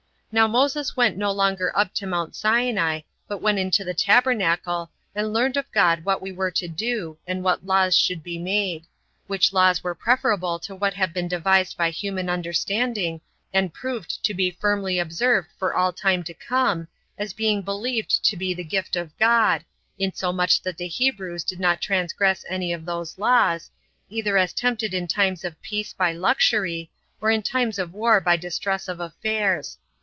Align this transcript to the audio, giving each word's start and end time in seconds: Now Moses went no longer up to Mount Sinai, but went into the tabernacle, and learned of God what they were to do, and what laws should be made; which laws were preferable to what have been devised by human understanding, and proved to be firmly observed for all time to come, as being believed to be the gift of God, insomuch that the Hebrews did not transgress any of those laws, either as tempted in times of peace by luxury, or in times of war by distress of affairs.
Now 0.33 0.47
Moses 0.47 0.95
went 0.95 1.17
no 1.17 1.29
longer 1.29 1.77
up 1.77 1.93
to 1.95 2.07
Mount 2.07 2.37
Sinai, 2.37 3.01
but 3.27 3.39
went 3.41 3.59
into 3.59 3.83
the 3.83 3.93
tabernacle, 3.93 4.89
and 5.13 5.33
learned 5.33 5.57
of 5.57 5.69
God 5.73 6.05
what 6.05 6.23
they 6.23 6.31
were 6.31 6.51
to 6.51 6.69
do, 6.69 7.17
and 7.27 7.43
what 7.43 7.65
laws 7.65 7.97
should 7.97 8.23
be 8.23 8.39
made; 8.39 8.85
which 9.27 9.51
laws 9.51 9.83
were 9.83 9.93
preferable 9.93 10.57
to 10.59 10.73
what 10.73 10.93
have 10.93 11.13
been 11.13 11.27
devised 11.27 11.75
by 11.75 11.89
human 11.89 12.29
understanding, 12.29 13.19
and 13.53 13.73
proved 13.73 14.23
to 14.23 14.33
be 14.33 14.49
firmly 14.51 14.99
observed 14.99 15.49
for 15.59 15.75
all 15.75 15.91
time 15.91 16.23
to 16.23 16.33
come, 16.33 16.87
as 17.17 17.33
being 17.33 17.61
believed 17.61 18.23
to 18.23 18.37
be 18.37 18.53
the 18.53 18.63
gift 18.63 18.95
of 18.95 19.11
God, 19.17 19.65
insomuch 19.99 20.61
that 20.61 20.77
the 20.77 20.87
Hebrews 20.87 21.43
did 21.43 21.59
not 21.59 21.81
transgress 21.81 22.45
any 22.47 22.71
of 22.71 22.85
those 22.85 23.17
laws, 23.19 23.69
either 24.09 24.37
as 24.37 24.53
tempted 24.53 24.93
in 24.93 25.07
times 25.07 25.43
of 25.43 25.61
peace 25.61 25.91
by 25.91 26.13
luxury, 26.13 26.89
or 27.19 27.31
in 27.31 27.41
times 27.41 27.77
of 27.77 27.93
war 27.93 28.21
by 28.21 28.37
distress 28.37 28.87
of 28.87 29.01
affairs. 29.01 29.77